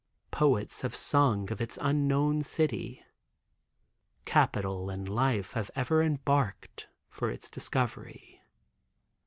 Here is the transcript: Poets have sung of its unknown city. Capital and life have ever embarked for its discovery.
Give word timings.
Poets 0.31 0.81
have 0.81 0.95
sung 0.95 1.51
of 1.51 1.61
its 1.61 1.77
unknown 1.79 2.41
city. 2.41 3.05
Capital 4.25 4.89
and 4.89 5.07
life 5.07 5.53
have 5.53 5.69
ever 5.75 6.01
embarked 6.01 6.87
for 7.07 7.29
its 7.29 7.51
discovery. 7.51 8.41